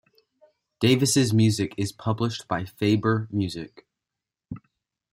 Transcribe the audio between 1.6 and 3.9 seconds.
is published by Faber Music.